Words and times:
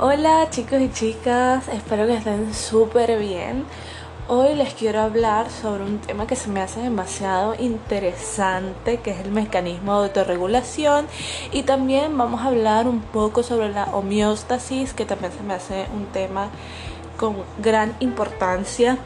Hola 0.00 0.46
chicos 0.48 0.80
y 0.80 0.92
chicas, 0.92 1.66
espero 1.66 2.06
que 2.06 2.14
estén 2.14 2.54
súper 2.54 3.18
bien. 3.18 3.64
Hoy 4.28 4.54
les 4.54 4.72
quiero 4.72 5.00
hablar 5.00 5.50
sobre 5.50 5.82
un 5.82 5.98
tema 5.98 6.24
que 6.24 6.36
se 6.36 6.48
me 6.50 6.60
hace 6.60 6.80
demasiado 6.80 7.56
interesante, 7.58 8.98
que 8.98 9.10
es 9.10 9.18
el 9.18 9.32
mecanismo 9.32 9.98
de 9.98 10.06
autorregulación. 10.06 11.08
Y 11.50 11.64
también 11.64 12.16
vamos 12.16 12.42
a 12.42 12.46
hablar 12.46 12.86
un 12.86 13.00
poco 13.00 13.42
sobre 13.42 13.70
la 13.70 13.86
homeostasis, 13.86 14.94
que 14.94 15.04
también 15.04 15.32
se 15.32 15.42
me 15.42 15.54
hace 15.54 15.86
un 15.92 16.06
tema 16.06 16.50
con 17.16 17.34
gran 17.60 17.96
importancia. 17.98 18.98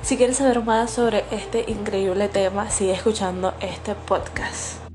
Si 0.00 0.16
quieres 0.16 0.38
saber 0.38 0.64
más 0.64 0.90
sobre 0.90 1.24
este 1.30 1.70
increíble 1.70 2.30
tema, 2.30 2.70
sigue 2.70 2.92
escuchando 2.92 3.52
este 3.60 3.94
podcast. 3.94 4.87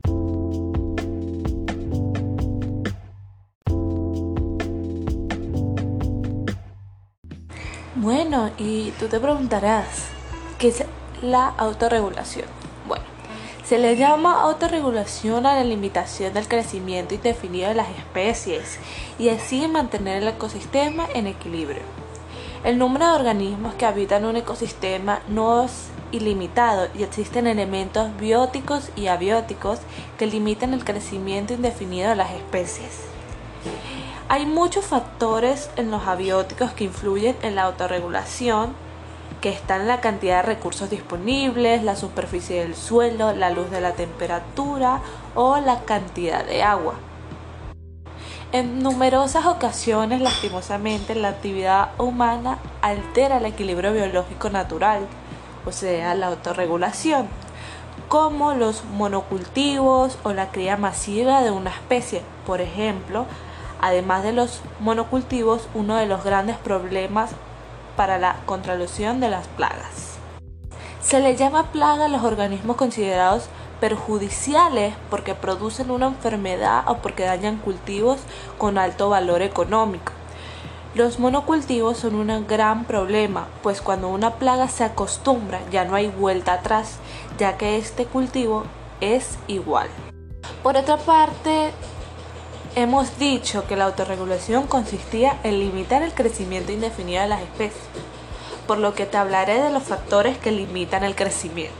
Bueno, 8.03 8.51
y 8.57 8.91
tú 8.99 9.07
te 9.07 9.17
preguntarás, 9.17 9.87
¿qué 10.59 10.67
es 10.67 10.83
la 11.21 11.47
autorregulación? 11.47 12.47
Bueno, 12.85 13.05
se 13.63 13.77
le 13.77 13.95
llama 13.95 14.41
autorregulación 14.41 15.45
a 15.45 15.55
la 15.55 15.63
limitación 15.63 16.33
del 16.33 16.49
crecimiento 16.49 17.15
indefinido 17.15 17.69
de 17.69 17.75
las 17.75 17.87
especies 17.91 18.77
y 19.17 19.29
así 19.29 19.69
mantener 19.69 20.21
el 20.21 20.27
ecosistema 20.27 21.07
en 21.15 21.27
equilibrio. 21.27 21.83
El 22.65 22.77
número 22.77 23.07
de 23.07 23.13
organismos 23.13 23.73
que 23.75 23.85
habitan 23.85 24.25
un 24.25 24.35
ecosistema 24.35 25.21
no 25.29 25.63
es 25.63 25.85
ilimitado 26.11 26.89
y 26.99 27.03
existen 27.03 27.47
elementos 27.47 28.09
bióticos 28.17 28.89
y 28.97 29.07
abióticos 29.07 29.79
que 30.17 30.27
limitan 30.27 30.73
el 30.73 30.83
crecimiento 30.83 31.53
indefinido 31.53 32.09
de 32.09 32.17
las 32.17 32.31
especies. 32.31 33.12
Hay 34.33 34.47
muchos 34.47 34.85
factores 34.85 35.69
en 35.75 35.91
los 35.91 36.07
abióticos 36.07 36.71
que 36.71 36.85
influyen 36.85 37.35
en 37.43 37.53
la 37.53 37.65
autorregulación, 37.65 38.73
que 39.41 39.49
están 39.49 39.87
la 39.87 40.01
cantidad 40.01 40.37
de 40.37 40.55
recursos 40.55 40.89
disponibles, 40.89 41.83
la 41.83 41.95
superficie 41.95 42.61
del 42.61 42.73
suelo, 42.73 43.31
la 43.33 43.51
luz 43.51 43.69
de 43.69 43.79
la 43.79 43.91
temperatura 43.91 45.01
o 45.35 45.57
la 45.57 45.81
cantidad 45.81 46.43
de 46.43 46.63
agua. 46.63 46.95
En 48.51 48.81
numerosas 48.81 49.45
ocasiones, 49.45 50.19
lastimosamente, 50.19 51.13
la 51.13 51.27
actividad 51.27 51.89
humana 51.99 52.57
altera 52.81 53.37
el 53.37 53.45
equilibrio 53.45 53.93
biológico 53.93 54.49
natural, 54.49 55.05
o 55.63 55.71
sea, 55.71 56.15
la 56.15 56.25
autorregulación, 56.25 57.27
como 58.09 58.55
los 58.55 58.83
monocultivos 58.83 60.17
o 60.23 60.33
la 60.33 60.49
cría 60.49 60.75
masiva 60.75 61.43
de 61.43 61.51
una 61.51 61.69
especie. 61.69 62.23
Por 62.47 62.61
ejemplo, 62.61 63.27
además 63.83 64.23
de 64.23 64.31
los 64.31 64.61
monocultivos, 64.79 65.67
uno 65.73 65.97
de 65.97 66.05
los 66.05 66.23
grandes 66.23 66.55
problemas 66.55 67.31
para 67.97 68.17
la 68.17 68.37
contralución 68.45 69.19
de 69.19 69.29
las 69.29 69.47
plagas. 69.49 70.17
Se 71.01 71.19
le 71.19 71.35
llama 71.35 71.73
plaga 71.73 72.05
a 72.05 72.07
los 72.07 72.23
organismos 72.23 72.77
considerados 72.77 73.49
perjudiciales 73.81 74.93
porque 75.09 75.35
producen 75.35 75.91
una 75.91 76.07
enfermedad 76.07 76.85
o 76.87 76.99
porque 76.99 77.25
dañan 77.25 77.57
cultivos 77.57 78.21
con 78.57 78.77
alto 78.77 79.09
valor 79.09 79.41
económico. 79.41 80.13
Los 80.95 81.19
monocultivos 81.19 81.97
son 81.97 82.15
un 82.15 82.47
gran 82.47 82.85
problema, 82.85 83.47
pues 83.63 83.81
cuando 83.81 84.07
una 84.07 84.35
plaga 84.35 84.69
se 84.69 84.85
acostumbra 84.85 85.59
ya 85.71 85.83
no 85.83 85.95
hay 85.95 86.07
vuelta 86.07 86.53
atrás, 86.53 86.99
ya 87.37 87.57
que 87.57 87.77
este 87.77 88.05
cultivo 88.05 88.63
es 89.01 89.37
igual. 89.47 89.89
Por 90.61 90.77
otra 90.77 90.95
parte, 90.95 91.73
Hemos 92.75 93.19
dicho 93.19 93.67
que 93.67 93.75
la 93.75 93.85
autorregulación 93.85 94.65
consistía 94.65 95.37
en 95.43 95.59
limitar 95.59 96.01
el 96.01 96.11
crecimiento 96.11 96.71
indefinido 96.71 97.21
de 97.21 97.27
las 97.27 97.41
especies, 97.41 97.83
por 98.65 98.79
lo 98.79 98.95
que 98.95 99.05
te 99.05 99.15
hablaré 99.15 99.61
de 99.61 99.69
los 99.69 99.83
factores 99.83 100.39
que 100.39 100.51
limitan 100.51 101.03
el 101.03 101.15
crecimiento. 101.15 101.75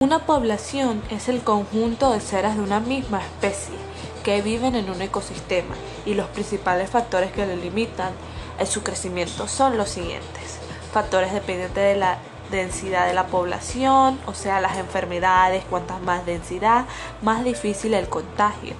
Una 0.00 0.20
población 0.24 1.02
es 1.10 1.28
el 1.28 1.42
conjunto 1.42 2.12
de 2.12 2.20
seres 2.20 2.56
de 2.56 2.62
una 2.62 2.80
misma 2.80 3.20
especie 3.20 3.74
que 4.22 4.40
viven 4.40 4.76
en 4.76 4.88
un 4.88 5.02
ecosistema 5.02 5.74
y 6.06 6.14
los 6.14 6.28
principales 6.28 6.88
factores 6.88 7.30
que 7.30 7.44
lo 7.44 7.56
limitan 7.56 8.12
en 8.58 8.66
su 8.66 8.82
crecimiento 8.82 9.48
son 9.48 9.76
los 9.76 9.90
siguientes. 9.90 10.60
Factores 10.94 11.34
dependientes 11.34 11.74
de 11.74 11.96
la 11.96 12.18
densidad 12.50 13.06
de 13.06 13.14
la 13.14 13.26
población, 13.26 14.18
o 14.26 14.34
sea, 14.34 14.60
las 14.60 14.76
enfermedades, 14.76 15.64
cuantas 15.64 16.00
más 16.02 16.26
densidad, 16.26 16.86
más 17.22 17.44
difícil 17.44 17.94
el 17.94 18.08
contagio. 18.08 18.74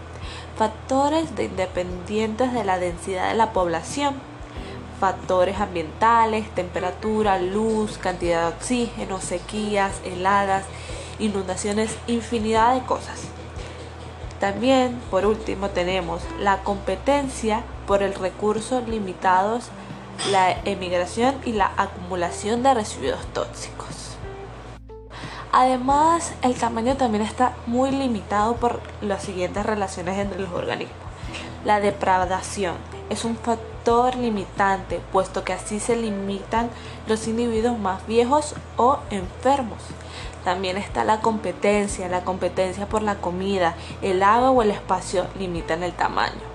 Factores 0.56 1.34
de 1.34 1.44
independientes 1.44 2.52
de 2.52 2.64
la 2.64 2.78
densidad 2.78 3.28
de 3.28 3.34
la 3.34 3.52
población. 3.52 4.14
Factores 5.00 5.58
ambientales, 5.58 6.48
temperatura, 6.54 7.38
luz, 7.38 7.98
cantidad 7.98 8.42
de 8.48 8.54
oxígeno, 8.56 9.20
sequías, 9.20 9.92
heladas, 10.04 10.64
inundaciones, 11.18 11.96
infinidad 12.06 12.74
de 12.74 12.86
cosas. 12.86 13.22
También, 14.38 15.00
por 15.10 15.26
último, 15.26 15.70
tenemos 15.70 16.22
la 16.38 16.62
competencia 16.62 17.62
por 17.86 18.02
el 18.02 18.14
recurso 18.14 18.80
limitados 18.82 19.70
la 20.30 20.52
emigración 20.64 21.36
y 21.44 21.52
la 21.52 21.72
acumulación 21.76 22.62
de 22.62 22.74
residuos 22.74 23.24
tóxicos. 23.32 24.16
Además, 25.52 26.32
el 26.42 26.54
tamaño 26.54 26.96
también 26.96 27.22
está 27.22 27.52
muy 27.66 27.92
limitado 27.92 28.56
por 28.56 28.80
las 29.00 29.22
siguientes 29.22 29.64
relaciones 29.64 30.18
entre 30.18 30.40
los 30.40 30.50
organismos. 30.50 30.96
La 31.64 31.80
depredación 31.80 32.74
es 33.08 33.24
un 33.24 33.36
factor 33.36 34.16
limitante, 34.16 35.00
puesto 35.12 35.44
que 35.44 35.52
así 35.52 35.78
se 35.78 35.94
limitan 35.94 36.70
los 37.06 37.28
individuos 37.28 37.78
más 37.78 38.06
viejos 38.06 38.54
o 38.76 38.98
enfermos. 39.10 39.78
También 40.42 40.76
está 40.76 41.04
la 41.04 41.20
competencia, 41.20 42.08
la 42.08 42.24
competencia 42.24 42.86
por 42.86 43.02
la 43.02 43.16
comida, 43.16 43.76
el 44.02 44.22
agua 44.22 44.50
o 44.50 44.62
el 44.62 44.72
espacio 44.72 45.26
limitan 45.38 45.82
el 45.82 45.92
tamaño. 45.92 46.54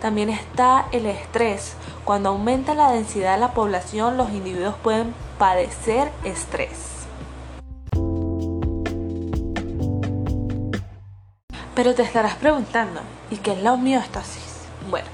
También 0.00 0.28
está 0.28 0.86
el 0.92 1.06
estrés. 1.06 1.74
Cuando 2.08 2.30
aumenta 2.30 2.74
la 2.74 2.92
densidad 2.92 3.34
de 3.34 3.40
la 3.40 3.52
población, 3.52 4.16
los 4.16 4.30
individuos 4.30 4.74
pueden 4.82 5.12
padecer 5.38 6.10
estrés. 6.24 7.04
Pero 11.74 11.94
te 11.94 12.00
estarás 12.00 12.36
preguntando, 12.36 13.02
¿y 13.30 13.36
qué 13.36 13.52
es 13.52 13.62
la 13.62 13.74
homeostasis? 13.74 14.42
Bueno, 14.88 15.06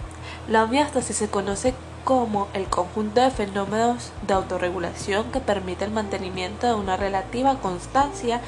la 0.48 0.62
homeostasis 0.62 1.16
se 1.16 1.28
conoce 1.28 1.74
como 2.04 2.46
el 2.54 2.66
conjunto 2.66 3.20
de 3.20 3.32
fenómenos 3.32 4.12
de 4.28 4.34
autorregulación 4.34 5.32
que 5.32 5.40
permite 5.40 5.84
el 5.84 5.90
mantenimiento 5.90 6.68
de 6.68 6.74
una 6.74 6.96
relativa 6.96 7.56
constancia 7.56 8.40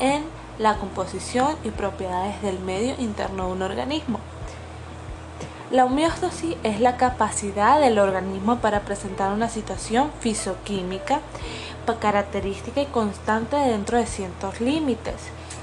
en 0.00 0.24
la 0.58 0.74
composición 0.74 1.54
y 1.62 1.70
propiedades 1.70 2.42
del 2.42 2.58
medio 2.58 2.96
interno 2.98 3.46
de 3.46 3.52
un 3.52 3.62
organismo. 3.62 4.18
La 5.72 5.86
homeostasis 5.86 6.56
es 6.64 6.80
la 6.80 6.98
capacidad 6.98 7.80
del 7.80 7.98
organismo 7.98 8.58
para 8.58 8.80
presentar 8.80 9.32
una 9.32 9.48
situación 9.48 10.10
fisioquímica 10.20 11.20
característica 11.98 12.82
y 12.82 12.86
constante 12.86 13.56
dentro 13.56 13.98
de 13.98 14.06
ciertos 14.06 14.60
límites, 14.60 15.14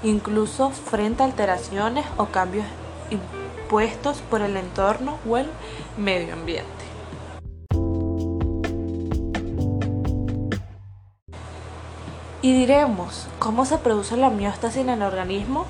incluso 0.04 0.72
frente 0.72 1.24
a 1.24 1.26
alteraciones 1.26 2.06
o 2.18 2.26
cambios 2.26 2.66
impuestos 3.10 4.22
por 4.30 4.42
el 4.42 4.58
entorno 4.58 5.18
o 5.28 5.38
el 5.38 5.48
medio 5.98 6.34
ambiente. 6.34 6.66
Y 12.42 12.54
diremos, 12.54 13.28
¿cómo 13.38 13.66
se 13.66 13.78
produce 13.78 14.18
la 14.18 14.30
homeostasis 14.30 14.82
en 14.82 14.90
el 14.90 15.04
organismo? 15.04 15.66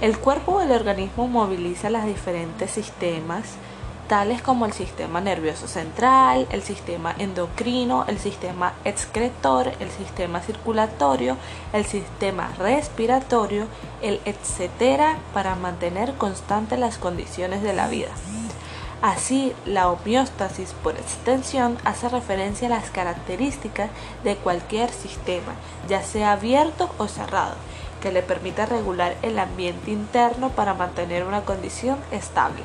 El 0.00 0.16
cuerpo 0.16 0.60
del 0.60 0.70
organismo 0.70 1.26
moviliza 1.26 1.90
los 1.90 2.04
diferentes 2.04 2.70
sistemas, 2.70 3.42
tales 4.06 4.40
como 4.40 4.64
el 4.64 4.72
sistema 4.72 5.20
nervioso 5.20 5.66
central, 5.66 6.46
el 6.52 6.62
sistema 6.62 7.16
endocrino, 7.18 8.04
el 8.06 8.20
sistema 8.20 8.74
excretor, 8.84 9.72
el 9.80 9.90
sistema 9.90 10.40
circulatorio, 10.40 11.36
el 11.72 11.84
sistema 11.84 12.52
respiratorio, 12.58 13.66
el 14.00 14.20
etcétera, 14.24 15.18
para 15.34 15.56
mantener 15.56 16.14
constantes 16.14 16.78
las 16.78 16.96
condiciones 16.96 17.64
de 17.64 17.72
la 17.72 17.88
vida. 17.88 18.12
Así, 19.02 19.52
la 19.66 19.88
homeostasis 19.88 20.74
por 20.82 20.94
extensión 20.94 21.76
hace 21.84 22.08
referencia 22.08 22.68
a 22.68 22.70
las 22.70 22.90
características 22.90 23.90
de 24.22 24.36
cualquier 24.36 24.90
sistema, 24.90 25.54
ya 25.88 26.02
sea 26.02 26.32
abierto 26.32 26.88
o 26.98 27.08
cerrado, 27.08 27.54
que 28.00 28.12
le 28.12 28.22
permita 28.22 28.66
regular 28.66 29.16
el 29.22 29.38
ambiente 29.38 29.90
interno 29.90 30.50
para 30.50 30.74
mantener 30.74 31.24
una 31.24 31.42
condición 31.42 31.98
estable. 32.10 32.62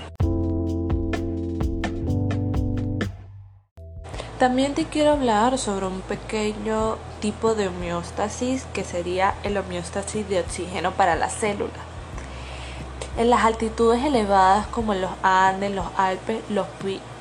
También 4.43 4.73
te 4.73 4.83
quiero 4.83 5.11
hablar 5.11 5.57
sobre 5.57 5.85
un 5.85 6.01
pequeño 6.01 6.97
tipo 7.21 7.55
de 7.55 7.69
homeostasis 7.69 8.65
que 8.73 8.83
sería 8.83 9.35
el 9.43 9.57
homeostasis 9.57 10.27
de 10.27 10.41
oxígeno 10.41 10.91
para 10.91 11.15
la 11.15 11.29
célula. 11.29 11.71
En 13.15 13.29
las 13.29 13.45
altitudes 13.45 14.03
elevadas 14.03 14.67
como 14.67 14.93
en 14.93 15.01
los 15.01 15.11
Andes, 15.21 15.71
los 15.71 15.85
Alpes, 15.95 16.41
los 16.49 16.67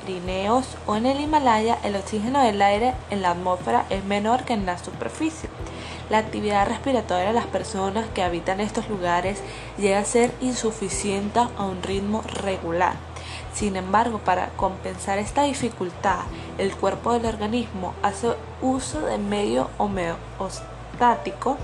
Pirineos 0.03 0.65
o 0.85 0.97
en 0.97 1.05
el 1.05 1.21
Himalaya, 1.21 1.77
el 1.83 1.95
oxígeno 1.95 2.41
del 2.43 2.61
aire 2.61 2.93
en 3.09 3.21
la 3.21 3.31
atmósfera 3.31 3.85
es 3.89 4.03
menor 4.03 4.43
que 4.43 4.51
en 4.53 4.65
la 4.65 4.77
superficie. 4.77 5.49
La 6.13 6.19
actividad 6.19 6.67
respiratoria 6.67 7.29
de 7.29 7.33
las 7.33 7.47
personas 7.47 8.05
que 8.13 8.21
habitan 8.21 8.59
estos 8.59 8.87
lugares 8.87 9.41
llega 9.79 9.97
a 9.97 10.05
ser 10.05 10.31
insuficiente 10.41 11.39
a 11.39 11.65
un 11.65 11.81
ritmo 11.81 12.21
regular. 12.21 12.93
Sin 13.51 13.75
embargo, 13.77 14.19
para 14.19 14.49
compensar 14.49 15.17
esta 15.17 15.41
dificultad, 15.41 16.19
el 16.59 16.75
cuerpo 16.75 17.13
del 17.13 17.25
organismo 17.25 17.95
hace 18.03 18.27
uso 18.61 19.01
de 19.01 19.17
medio 19.17 19.71
homeostático 19.79 21.57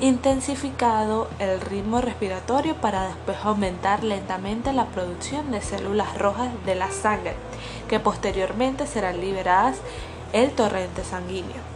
intensificado 0.00 1.28
el 1.38 1.60
ritmo 1.60 2.00
respiratorio 2.00 2.76
para 2.76 3.08
después 3.08 3.36
aumentar 3.44 4.02
lentamente 4.02 4.72
la 4.72 4.86
producción 4.86 5.50
de 5.50 5.60
células 5.60 6.16
rojas 6.16 6.48
de 6.64 6.74
la 6.74 6.90
sangre, 6.90 7.34
que 7.90 8.00
posteriormente 8.00 8.86
serán 8.86 9.20
liberadas 9.20 9.76
el 10.32 10.52
torrente 10.52 11.04
sanguíneo. 11.04 11.73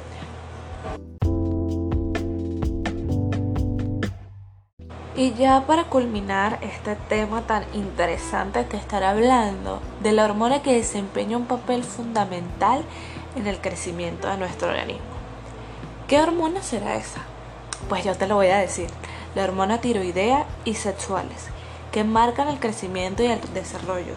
Y 5.18 5.34
ya 5.34 5.66
para 5.66 5.82
culminar 5.82 6.60
este 6.62 6.94
tema 6.94 7.42
tan 7.42 7.64
interesante 7.74 8.62
te 8.62 8.76
estaré 8.76 9.04
hablando 9.06 9.80
de 10.00 10.12
la 10.12 10.24
hormona 10.24 10.62
que 10.62 10.76
desempeña 10.76 11.36
un 11.36 11.46
papel 11.46 11.82
fundamental 11.82 12.84
en 13.34 13.48
el 13.48 13.60
crecimiento 13.60 14.28
de 14.28 14.36
nuestro 14.36 14.68
organismo. 14.68 15.02
¿Qué 16.06 16.20
hormona 16.20 16.62
será 16.62 16.94
esa? 16.94 17.22
Pues 17.88 18.04
yo 18.04 18.14
te 18.14 18.28
lo 18.28 18.36
voy 18.36 18.46
a 18.46 18.58
decir, 18.58 18.86
la 19.34 19.42
hormona 19.42 19.80
tiroidea 19.80 20.46
y 20.64 20.74
sexuales, 20.74 21.48
que 21.90 22.04
marcan 22.04 22.46
el 22.46 22.60
crecimiento 22.60 23.24
y 23.24 23.26
el 23.26 23.40
desarrollo. 23.54 24.14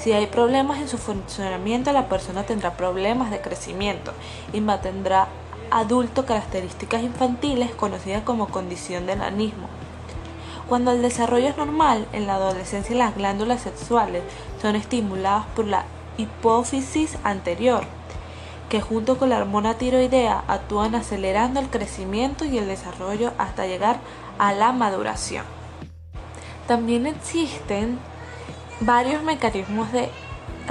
Si 0.00 0.10
hay 0.12 0.26
problemas 0.26 0.80
en 0.80 0.88
su 0.88 0.98
funcionamiento, 0.98 1.92
la 1.92 2.08
persona 2.08 2.42
tendrá 2.42 2.72
problemas 2.72 3.30
de 3.30 3.40
crecimiento 3.40 4.12
y 4.52 4.60
mantendrá 4.60 5.28
adulto 5.70 6.26
características 6.26 7.04
infantiles 7.04 7.72
conocidas 7.72 8.24
como 8.24 8.48
condición 8.48 9.06
de 9.06 9.14
nanismo. 9.14 9.68
Cuando 10.70 10.92
el 10.92 11.02
desarrollo 11.02 11.48
es 11.48 11.56
normal, 11.56 12.06
en 12.12 12.28
la 12.28 12.34
adolescencia 12.34 12.94
las 12.94 13.16
glándulas 13.16 13.60
sexuales 13.60 14.22
son 14.62 14.76
estimuladas 14.76 15.46
por 15.56 15.66
la 15.66 15.82
hipófisis 16.16 17.18
anterior, 17.24 17.82
que 18.68 18.80
junto 18.80 19.18
con 19.18 19.30
la 19.30 19.38
hormona 19.38 19.74
tiroidea 19.74 20.44
actúan 20.46 20.94
acelerando 20.94 21.58
el 21.58 21.70
crecimiento 21.70 22.44
y 22.44 22.56
el 22.56 22.68
desarrollo 22.68 23.32
hasta 23.36 23.66
llegar 23.66 23.98
a 24.38 24.52
la 24.52 24.70
maduración. 24.70 25.44
También 26.68 27.08
existen 27.08 27.98
varios 28.78 29.24
mecanismos 29.24 29.90
de 29.90 30.08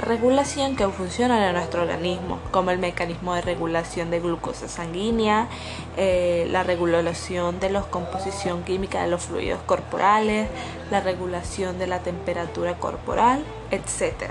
regulación 0.00 0.76
que 0.76 0.86
funcionan 0.88 1.42
en 1.42 1.54
nuestro 1.54 1.82
organismo, 1.82 2.38
como 2.50 2.70
el 2.70 2.78
mecanismo 2.78 3.34
de 3.34 3.42
regulación 3.42 4.10
de 4.10 4.20
glucosa 4.20 4.68
sanguínea, 4.68 5.48
eh, 5.96 6.46
la 6.50 6.62
regulación 6.62 7.60
de 7.60 7.70
la 7.70 7.82
composición 7.82 8.62
química 8.62 9.02
de 9.02 9.08
los 9.08 9.22
fluidos 9.22 9.60
corporales, 9.62 10.48
la 10.90 11.00
regulación 11.00 11.78
de 11.78 11.86
la 11.86 12.00
temperatura 12.00 12.74
corporal, 12.74 13.44
etc. 13.70 14.30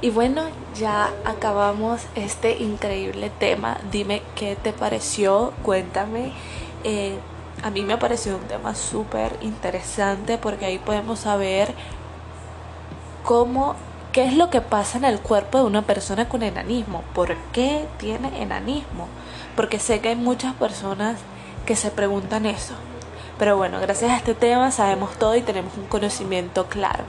Y 0.00 0.10
bueno, 0.10 0.42
ya 0.78 1.10
acabamos 1.24 2.02
este 2.14 2.58
increíble 2.58 3.30
tema. 3.38 3.78
Dime 3.90 4.22
qué 4.34 4.54
te 4.54 4.72
pareció, 4.72 5.54
cuéntame. 5.62 6.32
Eh, 6.84 7.16
a 7.64 7.70
mí 7.70 7.80
me 7.80 7.96
pareció 7.96 8.36
un 8.36 8.42
tema 8.42 8.74
súper 8.74 9.38
interesante 9.40 10.36
porque 10.36 10.66
ahí 10.66 10.78
podemos 10.78 11.20
saber 11.20 11.74
cómo, 13.22 13.74
qué 14.12 14.26
es 14.26 14.36
lo 14.36 14.50
que 14.50 14.60
pasa 14.60 14.98
en 14.98 15.06
el 15.06 15.18
cuerpo 15.18 15.56
de 15.56 15.64
una 15.64 15.80
persona 15.80 16.28
con 16.28 16.42
enanismo, 16.42 17.02
por 17.14 17.34
qué 17.52 17.86
tiene 17.96 18.42
enanismo, 18.42 19.08
porque 19.56 19.78
sé 19.78 20.00
que 20.00 20.10
hay 20.10 20.16
muchas 20.16 20.52
personas 20.52 21.16
que 21.64 21.74
se 21.74 21.90
preguntan 21.90 22.44
eso. 22.44 22.74
Pero 23.38 23.56
bueno, 23.56 23.80
gracias 23.80 24.10
a 24.10 24.16
este 24.18 24.34
tema 24.34 24.70
sabemos 24.70 25.18
todo 25.18 25.34
y 25.34 25.40
tenemos 25.40 25.74
un 25.78 25.86
conocimiento 25.86 26.66
claro. 26.66 27.04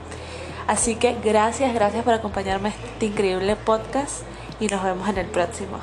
Así 0.68 0.96
que 0.96 1.18
gracias, 1.22 1.74
gracias 1.74 2.06
por 2.06 2.14
acompañarme 2.14 2.70
en 2.70 2.76
este 2.94 3.08
increíble 3.08 3.58
podcast 3.58 4.22
y 4.62 4.68
nos 4.68 4.82
vemos 4.82 5.10
en 5.10 5.18
el 5.18 5.28
próximo. 5.28 5.80